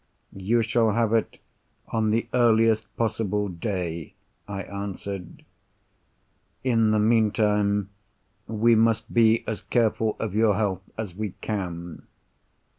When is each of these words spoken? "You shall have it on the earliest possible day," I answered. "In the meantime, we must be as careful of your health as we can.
"You 0.33 0.63
shall 0.63 0.93
have 0.93 1.13
it 1.13 1.37
on 1.89 2.09
the 2.09 2.27
earliest 2.33 2.87
possible 2.97 3.49
day," 3.49 4.15
I 4.47 4.63
answered. 4.63 5.45
"In 6.63 6.89
the 6.89 6.97
meantime, 6.97 7.91
we 8.47 8.73
must 8.73 9.13
be 9.13 9.43
as 9.45 9.61
careful 9.61 10.15
of 10.19 10.33
your 10.33 10.55
health 10.55 10.91
as 10.97 11.13
we 11.15 11.33
can. 11.41 12.07